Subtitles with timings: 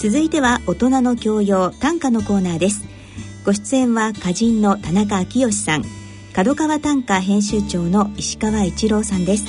[0.00, 2.88] 続いては大人の教養短歌のコーナーです。
[3.44, 5.84] ご出演は歌人の田中昭義さん
[6.32, 9.44] 角川短歌編集長の石川一郎さんです。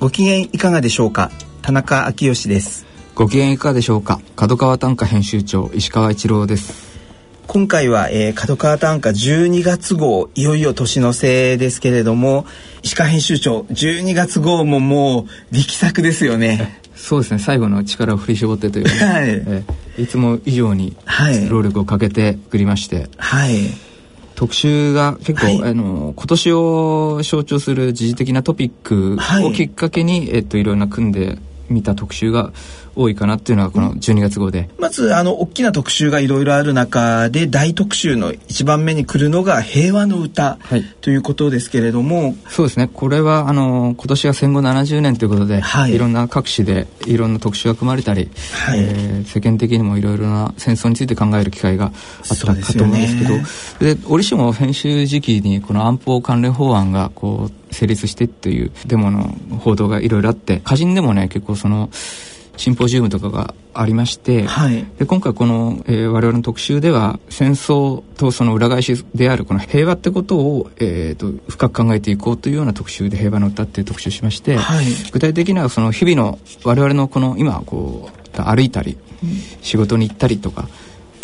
[0.00, 1.30] ご機嫌いかがでしょうか？
[1.60, 2.86] 田中昭義です。
[3.14, 4.18] ご機嫌いかがでしょうか？
[4.34, 6.87] 角川短歌編集長石川一郎です
[7.48, 12.44] 今回は、えー、角川短歌12月号いよいよ年の瀬ですけれども
[12.82, 16.78] 石川編集長12月号ももう力作ですよね。
[16.94, 17.38] そうですね。
[17.38, 19.64] 最後の力を振り絞ってという、ね、 はい、え
[19.96, 20.94] いつも以上に
[21.48, 23.08] 労力をかけて作りまして。
[23.16, 23.70] はい。
[24.34, 31.38] 特集が結構、はい、あの今年を象徴する時事的なトピックをきっかけに、はい、えっと、いろんな組んで
[31.68, 32.52] みた特集が
[32.98, 42.34] 多いかなっていうのがこの12月号で、まずあの大きな特集がいろいろある中で大特集の一番目に来るのが平和の歌、はい、ということですけれども。
[42.48, 42.90] そうですね。
[42.92, 48.30] これはあの今年が戦後70年ということで、はい、いろんな各紙でいろんな特集が組まれたり、
[48.66, 53.94] はい、えー、世間的にもいろいろな戦争について考える機会があったかと思うんですけど。
[53.94, 59.22] で折しも編集時期にこの安保関連法案がこう成立してっていうデモの
[59.60, 61.90] 報道がいろいろあって歌人でもね結構その
[62.58, 79.30] シンポジウムとかがありまして、はい、で今回この、えー、我々の特集では戦争とその裏返しであるこの平和ってことを、えーと、深く考えていこうというような特集で平和の歌っていう特集しまして、はい、具体的にはその日々の我々のこの今こう歩いたり、うん、
[79.62, 80.68] 仕事に行ったりとか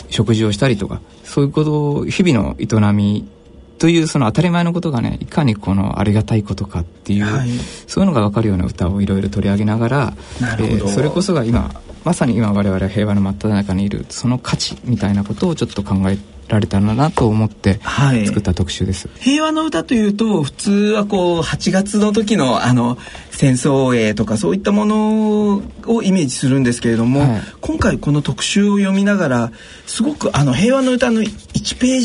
[0.08, 3.28] 食事をしたりとかそういうことを日々の営み
[3.78, 7.48] というその当たり前のことがねいかにこのありがたいことかっていう、はい、
[7.86, 11.70] そういうのが分かるような歌をいろいろ取り上げながらえー、それこそが今
[12.04, 17.80] まさに今我々は平和の真っ只中にいるその価値みたいなことをちょっと考えられたらなと思って
[18.26, 22.98] 作った特集です、はい、平和の歌というと普通はこう8月の時のあの
[23.30, 29.52] 戦争映とかそういったものをイメージするんですけれども、はい、今回この特集を読みながら
[29.86, 32.00] すごくあの平和の歌の1ペー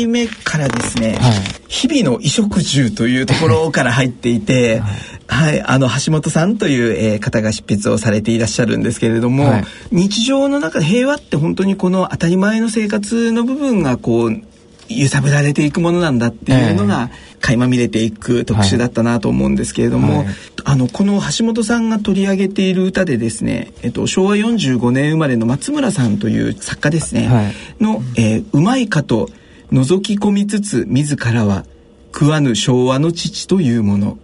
[0.00, 4.82] ジ目からですね、はい、日々の衣食住というところから入っていて、
[5.30, 14.42] はい、あの橋本さんという、えー、方が執筆をされていらっしゃるんですけれども、はい、日常の中で平和って本当にこの当たり前の生活の部分がこう
[14.88, 17.10] 揺さぶられていくものなんだっていうのが
[17.40, 20.26] 垣間見れていく特集だったなと思うんですけれども、はい。
[20.26, 29.30] はい、あのこの橋本さんが取り上げている歌でですね、えっと、昭和45年生まれの松村さんという作家ですね、はい、の、えー「うまいかと
[29.72, 31.64] 覗き込みつつ自らは
[32.12, 34.18] 食わぬ昭和の父というもの」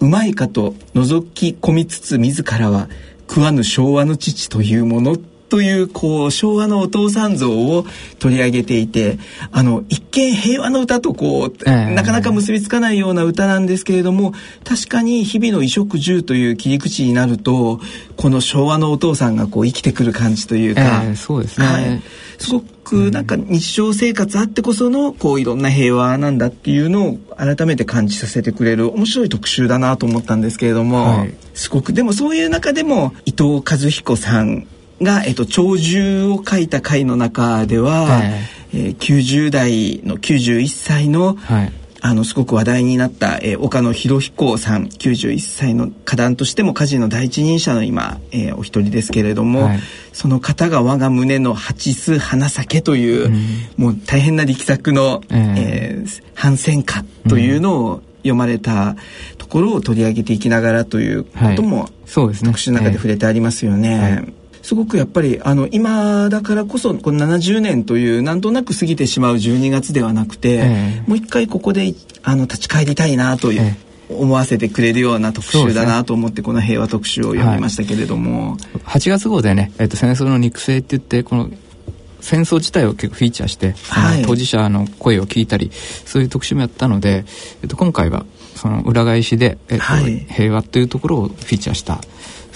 [0.00, 2.88] うまいかと覗き込みつつ自らは
[3.28, 5.16] 食わぬ昭和の父というもの
[5.48, 7.84] というこう昭和のお父さん像を
[8.18, 9.18] 取り上げていて
[9.50, 14.32] あの一見平和の歌とこう、えー、なかなか結びつかないような歌なんですけれども
[14.64, 17.80] 確かに日々の衣食住という切り口になると
[18.16, 22.02] この昭和のお父さんがこう生きてくる感じというか、えー、そうですね、はい、
[22.38, 34.66] すごくなんか日常生活あってこそのこういろんな平和なんだっていうのを改めて感じさせてくれる面白い特集だなと思ったんですけれども、はい、すごくでもそういう中でも伊藤和彦さん
[35.02, 38.22] が、えっと、鳥獣を書いた回の中では、はい、
[38.74, 49.80] えー、90代の91歳の、はい、あのすごく話題になった、えー、岡野博彦さん91歳の歌壇としても歌人の第一人者の今、えー、お一人ですけれども、はい、
[50.12, 58.96] その方が「我が胸の蜂巣花咲という、うん、もう大変な力作の、えー、えー、反戦歌というのを読まれた
[59.38, 64.24] ところを取り上げていきながらということも、はい、そうですね、特集の中で触れてありますよね。
[64.62, 73.62] すごくやっぱりあの今だからこそこの70年というなんとなく過ぎてしまう12月ではなくて、えー、もう一回ここであの立ち返りたいなという。
[73.62, 81.50] えー思わせてくれるような特集だなと思って、この平和特集を読みましたけれども、はい、8月号でね、えーと、戦争の肉声って言ってこの
[82.20, 87.24] 戦争自体を結構フィーチャーして、はい、当事者の声を聞いたりそういう特集もやったので、
[87.62, 88.24] えーと、今回は
[88.54, 92.00] その裏返しで、えーと、はい、平和というところをフィーチャーした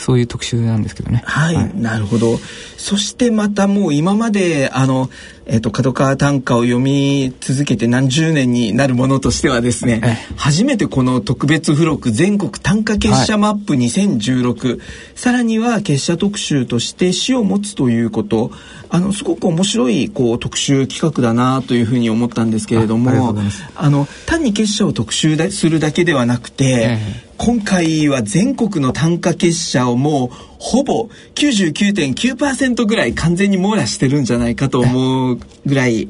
[0.02, 1.22] そういう特集なんですけどね。
[1.24, 2.36] はい、はい、なるほど。
[2.76, 5.08] そしてまたもう今まであの
[5.46, 10.00] えっ、ー、と角川短歌を読み続けて何十年になるものとしてはですね、
[10.36, 14.78] 初めてこの特別付録全国短歌結社マップ2016、はい、
[15.14, 18.50] さらには結社特集として詩を持つということ、
[18.90, 23.36] あのすごく面白いこう特集企画だなというふうに思ったんですけれども、
[23.76, 26.98] あの単に結社を特集するだけではなくて。
[27.38, 36.08] 今回は全国の単価結社をもうほぼ99.9%ぐらい完全に網羅してるんじゃないかと思うぐらい、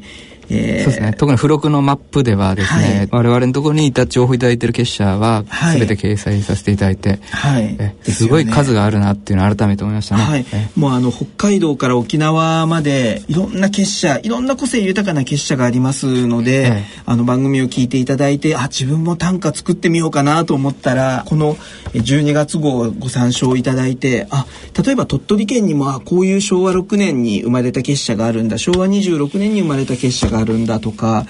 [0.53, 1.15] ええー、そうですね。
[1.17, 5.45] 特に付録のマップではですね、はい、我々のところにいた情報いただいている結社は
[5.75, 10.45] 全て掲載させていただいて、はい、えすごい数があるなっていうのを改めて思いましたね、はい、
[10.77, 21.57] もうあの北海道から沖縄までいろんな結社いろんな個性豊かな結社がありますので、えあの番組を聞いていただいてあ自分も短歌作ってみようかなと思ったらこの
[21.93, 24.47] 12月号ご参照いただいてあ
[24.85, 28.59] 例えば鳥取県にもあこういう昭和6年に生まれた結社があるんだ。
[28.59, 30.42] 昭和26年に生まれた結社がある。
[30.42, 31.27] んだとか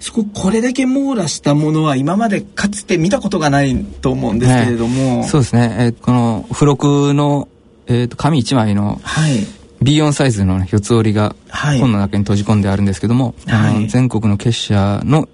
[0.00, 7.48] すごくこれだけ網羅したものは今までかつて見たことがないと思うんですけれども、そうですね、えー、この付録の、
[7.86, 9.46] えーと、紙1枚の、はい。
[9.82, 11.36] B4 サイズの、ね、四つ折りが
[11.78, 15.28] 本の中に閉じ込んであるんですけども、はい、あの全国の結社の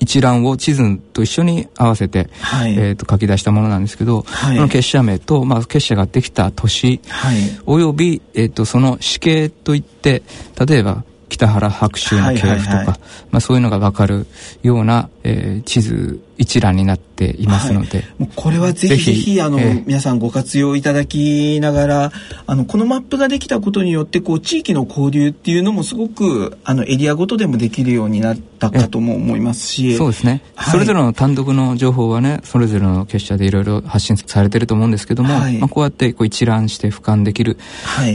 [0.00, 10.22] 一覧を地図と一緒に合わせて、はい、えー、と書き出したものなんですけど、はい、この結社名と、まあ、結社ができた年、はい、および、えー、とその死刑といって
[10.66, 12.98] 例えば北原白秋の系譜とか、
[13.30, 14.26] まあ、そういうのが分かる
[14.62, 22.12] ような、えー、地図一覧になっていますので、はい、もうこれはぜひぜひあの、えー、皆さんご活用いただきながら
[22.46, 29.96] あのこのマップができたことによってこう地域の交流っていうのもすごくあのエリアごとでもできるようになったかとも思いますし。
[29.96, 37.58] そうですね、はい、それぞれの単独の情報はねそれぞれの結社でいろいろ発信されてると思うんですけども、はい、まあ、こうやってこう一覧して俯瞰できる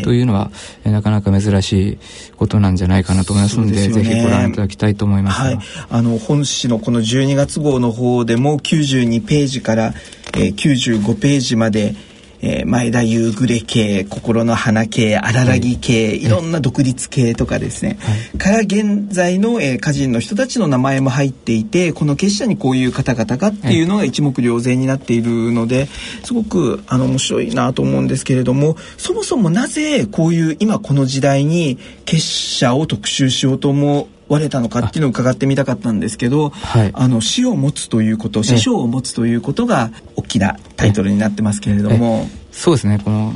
[0.04, 0.52] というのは、
[0.84, 1.98] えなかなか珍しい
[2.36, 5.60] ことなんじゃないかなと思いますのでで、ね、ぜひご覧いただきたいと思います、はい、
[5.90, 9.94] あの本誌のこの12月号の方方でも92ページから、
[10.36, 11.96] えー、95ページまで、
[12.42, 25.88] えー、前田夕暮れ系心の花系荒らぎ系、はい、いろんな独立系とかですね、はい、から現在の、えー、歌人の人たちの名前も入っていてこの結社にこういう方々がっていうのが一目瞭然になっているので
[26.24, 42.30] すごくあの面白いなと思うんですけれどもそもそもなぜこういう今この時代に結社を特集しようと思う割れたのかっていうのを伺ってみたかったんですけど、はい、あの死を持つということ師匠を持つということが大きなタイトルになってますけれども。
[42.51, 43.00] そうですね。
[43.04, 43.33] この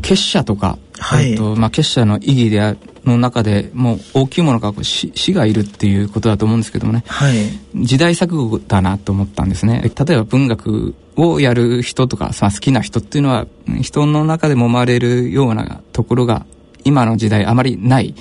[0.00, 7.34] 結社とか、はい、えっとまあ、結社の意義であの中でもう大きいものが死死がいるっていうことだと思うんですけどもね、はい、
[7.74, 9.82] 時代錯誤だなと思ったんですね。
[9.82, 13.46] 例えば文学をやる人とか、まあ、好きな人っていうのは
[13.82, 16.46] 人の中でも生まれるようなところが
[16.84, 18.14] 今の時代あまりない、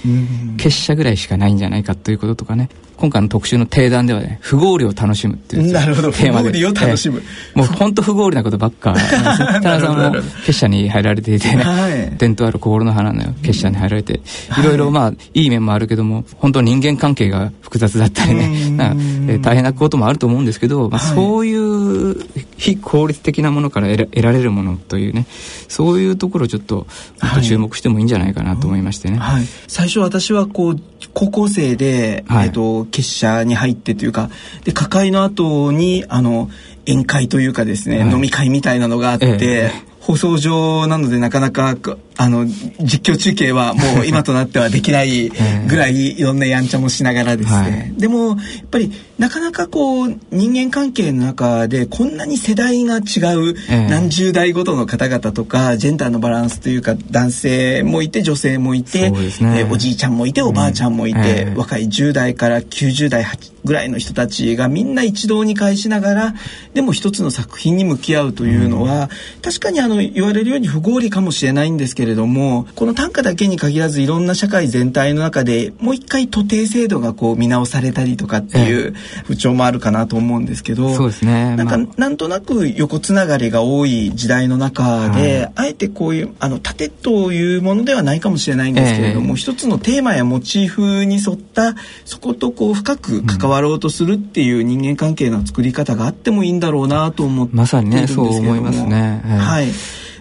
[0.57, 6.11] 結社ぐらいしかないんじゃないかということとかね今回の特集の定談ではね不合理を楽しむっていうなるほど。
[6.11, 6.49] テーマで。
[6.49, 7.21] 不合理を楽しむ、
[7.53, 8.95] もう本当不合理なことばっか。
[9.23, 14.63] 田中さんも結社に入られていてね、はい、伝統ある心の花の結社に入られて、い。
[14.63, 18.69] ろいろまあいい面もあるけども本当人間関係が複雑だったりね。
[18.75, 18.95] な、
[19.27, 22.15] え大変なこともあると思うんですけど、まあ、そういう
[22.57, 25.25] 非効率的なものから得られるものというね
[25.67, 26.87] そういうところをちょっと
[27.21, 30.79] もっと注目してもいいんじゃないかなと思いましてね、はい、最初私はこう
[31.17, 34.29] 高校生で、はい、えっと結社に入ってというか
[34.65, 36.47] で歌会の後にあの
[36.85, 39.97] 宴会というかですね、はい、飲み会みたいなのがあって、ええ。
[39.99, 41.75] 放送上なのでなかなか
[42.15, 45.29] あの実況中継はもう今となってはできない
[45.67, 48.37] ぐらい いろんなやんちゃもしながらですね、はい、でもやっ
[48.71, 53.55] ぱりなかなかこう人間関係の中でこんなに世代が違う
[53.89, 59.17] 何十代ごとの方々とかジェンダーのバランスというか男性もいて女性もいて、ね。
[59.59, 63.25] えおじいちゃんもいておばあちゃんもいて、うん、若い10代から90代
[63.63, 66.33] ぐらいの人たちがみんな一堂に会しながら
[66.73, 69.03] でも一つの作品に向き合うというのは、
[69.35, 99.21] うん、確かにあの言われるように不合理かもしれないんですけれどもこの短歌だけに限らずいろんな社会全体の中でもう一回徒弟制度がこう見直されたりとかっていう風潮もあるかなと思うんですけど、そうですね、なんか、まあ、なんとなく横つながりが多い時代の中で、はい、あえてこういうあの盾というものではないかもしれないんですけれども、えー、一つのテーマやモチーフに沿ったそことこう深く関わろうとするっていう人間関係の作り方があってもいいんだろうなと思ってまさにねそう思いますね。
[99.25, 99.67] はい、はい。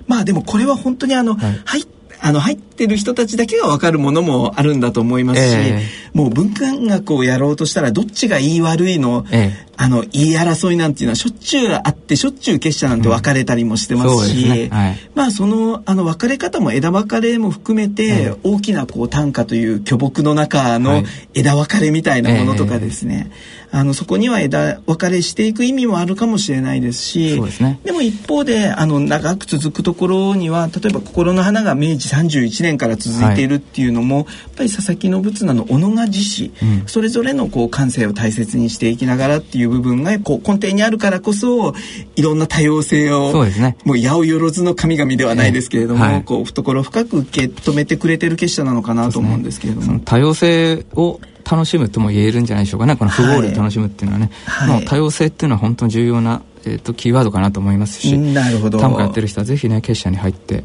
[0.06, 1.80] まあでもこれは本当にあの、はい、入
[2.26, 14.50] あの入ってる人たちだけが分かるものもあるんだと思いますし、えー、もう文化学をやろうとしたらどっちがいい悪いの、えー、あの言い争いなんていうのはしょっちゅうあってしょっちゅう結社なんて別れたりもしてますし、うん。
[14.50, 14.68] ね。
[14.70, 21.02] はい、まあそのあの別れ方も枝分かれも含めて、大きなこう短歌という巨木の中の
[21.34, 23.30] 枝分かれみたいなものとかですね、
[23.70, 41.74] あのそこには枝分かれしていく意味もあるかもしれないですしで、ね,、も一方であの長く続くところには例えば「心の花」が明治31年から続いているっていうのも、はい、やっぱり佐々木信綱の小野賀自死、うん、それぞれのこう感性を大切にしていきながらっていういう部分がこう根底にあるからこそ
[42.16, 43.76] いろんな多様性をそうですね。
[43.84, 52.96] もう八百万の神々ではないですけれども、はい、こう懐深く受け止めてくれてる結社なのかなと思うんですけれども、ね、多様性を楽しむとも言えるんじゃないでしょうかね。
[52.96, 58.80] この不合理を楽しむっていうのはね、はい、もう多様性っていうのは本当に重要なえーと、キーワードかなと思いますしなるほど。
[58.80, 60.64] 短歌やってる人はぜひね結社に入って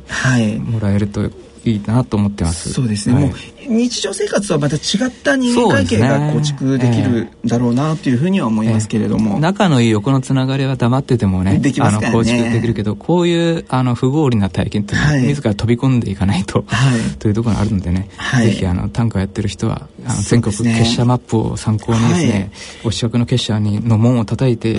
[0.65, 1.25] もらえるとい
[1.65, 2.73] いなと思ってます。
[2.73, 3.15] そうですね。
[3.15, 3.35] はい、もう
[3.67, 12.07] 日常生活はまた違った人間関係が構築できるだろうなというふうには思いますけれども、えー、仲のいい横のつながりは黙っててもねできますね。
[12.07, 22.51] あの構築できるけどこういうあの不合理な体験っていうのは、はい、自ら飛び込んでいかないと、はい、というところがあるのでね、はい、ぜひあの短歌やってる人はあの全国結社マップを参考にですね、
[22.83, 24.77] お近くの結社にの門を叩いて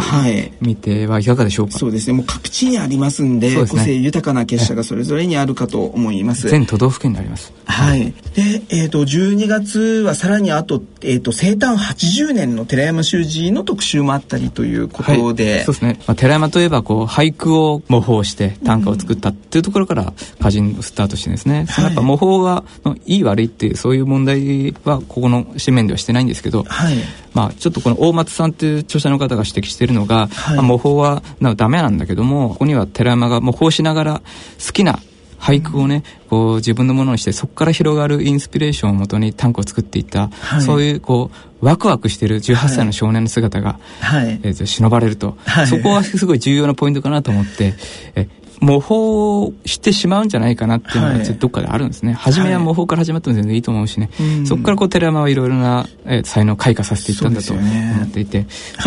[0.61, 2.17] みてはいかがでしょうか、そうですね。
[2.17, 6.49] もう各地にありますんで、ね、個性豊かな結社がそれぞれにあるかと思います。
[6.49, 7.53] 全都道府県にあります。
[7.67, 8.15] はい。
[8.35, 15.57] で、えっ、ー、と、12月はさらにあと、えっ、ー、と、生誕80年の寺山修司の特集もあったりということで。
[15.57, 15.99] はい、そうですね。
[16.07, 21.67] まあ、寺山といえば、こう、俳句を模倣して短歌を作ったっていうところから、歌人スタートしてですね。
[21.69, 22.65] そのやっぱ模倣が、
[23.05, 26.97] いい悪いっていう、そういう問題は、ここの紙面ではしてないんですけど、はい。
[27.35, 34.23] まあ、ちょっとこの大松さんっていう著者の方が指摘しているのが、はい、まあ、模倣はなダメなんだけどもここには寺山が模倣しながら
[34.65, 34.99] 好きな
[35.43, 47.75] 俳句をねこう自分のものにしてそこから広がるインスピレーションをもとに短歌を作っていった、はい、そういうこうワクワクしている18歳の少年の姿が、はい、えー、忍ばれると、はい、そこはすごい重要なポイントかなと思って
[48.15, 48.29] え
[48.63, 57.63] 模倣してしまうんじゃないかなっていうのがどっかであるんですね、はい、初めは模倣から始まっても全然いいと思うしね、はい、そこからこう寺山はいろいろな、えー、才能を開花させていったんだと思
[58.05, 58.47] っていて、ね、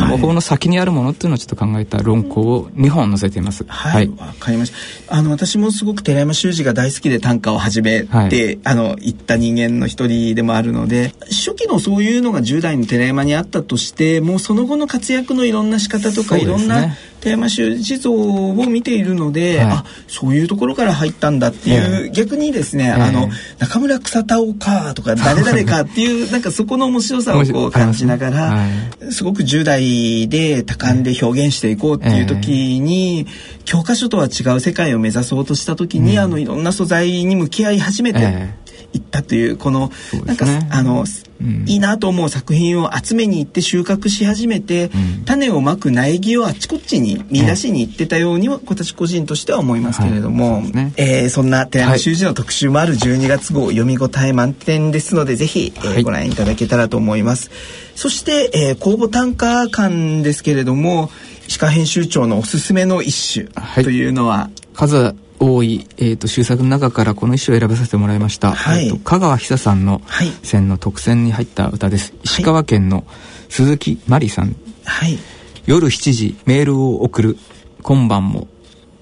[0.10, 3.66] 模倣の先にあるものっていうのをちょっと考えた論考を2本載せています。
[3.68, 4.72] はい、わ、かりまし
[5.08, 5.16] た。
[5.18, 28.68] あの私もすごく寺山修司が大好きで短歌を始めて、はい、あの行った人間の一人でもあるので初期のそういうのが10代の寺山にあったとしてもうその後の活躍のいろんな仕方とか、ね、いろんな寺山修司像を見ているので、はい、あそういうところから入ったんだっていう、逆にですね、あの中村草田尾かとか 誰々かっていうなんかそこの面白さをこう感じながら、は
[29.10, 33.26] い、すごく10代で多感で表現していこうっていう時に、
[33.66, 38.65] 教科書とは違う世界を目指そうとした時に、あのいろんな素材に向き合い始めて。
[38.96, 41.06] いったというこの、ね、なんかあの、
[41.42, 50.94] うん、いいなと思う作品を集めに行って収穫し始めて、うん、種をまく苗木をあっちこっちに見出しに行ってたようには私個人としては思いますけれども、はいね。
[50.98, 57.52] えー、そんな寺山修司の特集もある12月号、読み応え満点ですのでぜひ、えー、ご覧いただけたらと思います。
[57.96, 61.10] そして、えー、公募単価館ですけれども
[61.48, 70.02] 石川編集長のおすすめの一首というのは、はい、数多い、えーと、終作の中からこの一首を選ばせてもらいました、はい、えーと、香川久さんの
[70.44, 73.06] 選の特選に入った歌です、はい、石川県の
[73.50, 75.18] 鈴木真理さん、はい、
[75.66, 77.38] 夜7時メールを送る。
[77.82, 78.48] 今晩も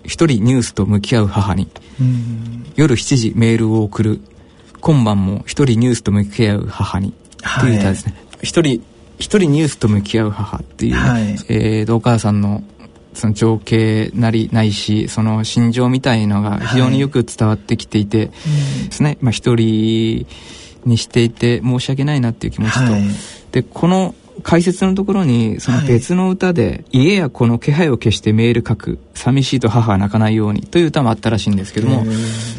[0.03, 1.67] 一人ニュースと向き合う母に。
[2.75, 4.21] 夜7時メールを送る。
[4.79, 8.15] 今晩も一人ニュースと向き合う母に、はい、という歌ですね。
[8.41, 8.83] 一人
[9.19, 12.63] 一人ニュースと向き合う母っていう、はい、えー、お母さんの
[13.13, 18.31] その情景なりないしその心情みたいのが非常によく伝わってきていて、はい、で
[18.91, 20.27] すね、まあ、一人
[20.85, 23.03] にしていて申し訳ないなっていう気持ちと、はい、
[23.51, 32.03] でこの解説のところにその別の歌で、家や子の気配を消してメール書く寂しいと母は泣かないようにという歌もあったらしいんですけども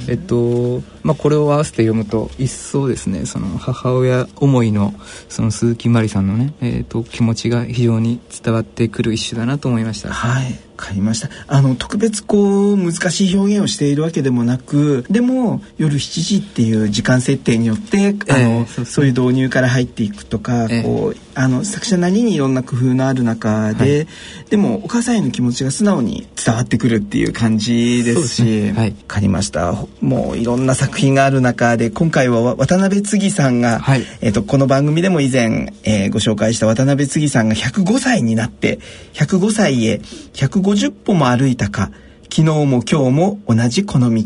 [0.09, 4.95] えっとまあこれを合わせて読むと一層ですねその母親思いの
[5.29, 10.13] その鈴木真理さんのね、えっと気持ちが非常に伝わってくる一首だなと思いました。
[10.13, 11.29] はい買いました。
[11.47, 28.73] あの特別こう難しい表現をしているわけでもなくでも夜7時っていう時間設定によってあの、えー、そういう導入から入っていくとか、えー、こうあの作者なりにいろんな工夫のある中で、はい、でもお母さんへの気持ちが素直に伝わってくるっていう感じですし、ね。
[28.73, 29.75] はい、分かりました。
[30.01, 38.79] もういろんな作品がある中で今回は渡辺次さんが、はい、えーと、この番組でも以前、えー、ご紹介した渡辺次さんが105歳になって
[39.15, 40.01] 105歳へ
[40.35, 41.91] 150歩も歩いたか
[42.25, 44.25] 昨日も今日も同じこの道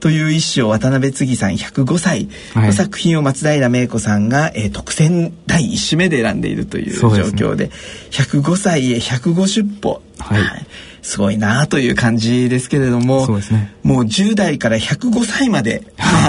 [0.00, 7.72] という一首を渡辺次さん105歳の作品を松平芽子さんが、えー、特選第1首目で選んでいるという状況でで、ね、
[8.10, 10.66] 105歳へ150歩、はい、はい、
[11.02, 15.82] すごいなという感じですけれどもそうです、ね、もう10代から105歳まで、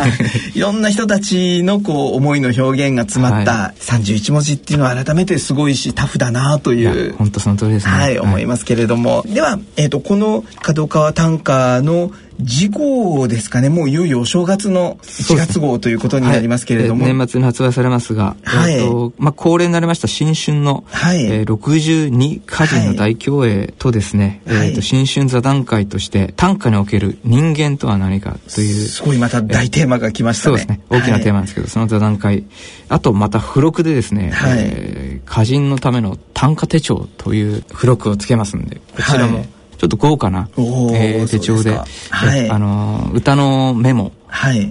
[0.54, 12.12] い、ろんな人たちのこう思いの表現が詰まった31文字っていうのは改めてすごいしタフだなという本当その通りですね、はい、思いますけれども、では、えーと、この角川短歌の
[12.46, 13.70] 次号ですかね。
[13.70, 18.74] もういよいよお正月の1月号ということになりますけれども、はい、年末に発売されますが、はい。
[18.74, 21.26] えーとまあ、恒例になりました新春の、はい。
[21.26, 30.82] えー、62歌人の大競泳とですね、はい、えーと、新春座談会として短歌における人間とは何かというすごいまた大テーマが来ましたね、そうですね。
[30.90, 32.44] 大きなテーマなんですけど、その座談会。
[32.90, 34.60] あとまた付録でですね、はい。
[34.60, 39.46] えー、歌人のための短歌手帳という付録をつけますんでこちらも、
[39.78, 41.72] ちょっと豪華な、えー、手帳で、
[42.10, 44.12] はい、あの歌のメモ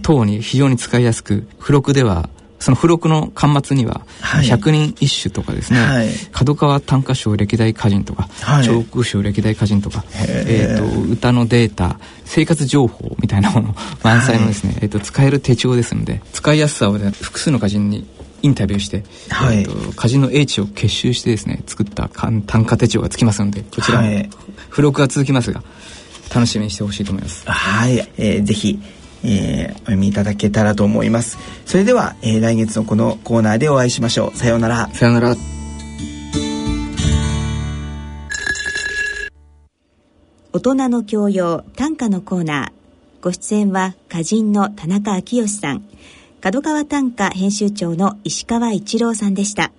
[0.02, 4.06] 等に非常に使いやすく、付録ではその付録の巻末には、
[4.48, 18.06] 百人一首とかですね、はい、角川短歌賞歴代歌人とか、はい、長空賞歴代歌人とか、えーと、歌のデータ生活情報みたいなもの満載のですね、はい、えーと、使える手帳ですので使いやすさを、ね、複数の歌人に
[18.46, 24.08] インタビューして、はい、えーと、歌人の英知を結集してですね作った短歌手帳がつきますのでこちらも
[24.70, 25.62] 付録が続きますが
[26.34, 27.48] 楽しみにしてほしいと思います。
[27.48, 28.78] はい、えー、ぜひ
[29.24, 31.38] えー、お読みいただけたらと思います。
[31.64, 34.36] それでは、えー、来月のこのコーナーでお会いしましょう。
[34.36, 34.88] さようなら。
[34.92, 35.36] さようなら。
[40.52, 42.76] 大人の教養短歌のコーナー。
[43.22, 45.82] ご出演は歌人の田中昭義さん
[46.46, 49.72] 角川短歌編集長の石川一郎さんでした。